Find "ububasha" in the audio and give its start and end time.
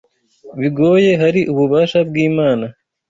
1.51-1.99